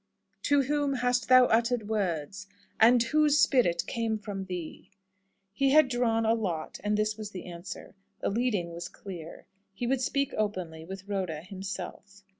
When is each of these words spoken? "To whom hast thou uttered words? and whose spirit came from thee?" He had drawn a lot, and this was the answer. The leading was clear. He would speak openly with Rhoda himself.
"To 0.45 0.63
whom 0.63 0.95
hast 0.95 1.29
thou 1.29 1.45
uttered 1.45 1.87
words? 1.87 2.47
and 2.79 3.03
whose 3.03 3.37
spirit 3.37 3.83
came 3.85 4.17
from 4.17 4.45
thee?" 4.45 4.89
He 5.53 5.69
had 5.73 5.89
drawn 5.89 6.25
a 6.25 6.33
lot, 6.33 6.79
and 6.83 6.97
this 6.97 7.17
was 7.17 7.29
the 7.29 7.45
answer. 7.45 7.93
The 8.19 8.31
leading 8.31 8.71
was 8.73 8.89
clear. 8.89 9.45
He 9.75 9.85
would 9.85 10.01
speak 10.01 10.33
openly 10.35 10.85
with 10.85 11.07
Rhoda 11.07 11.41
himself. 11.43 12.23